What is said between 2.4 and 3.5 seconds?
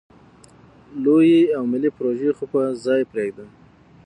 په ځای پرېږده.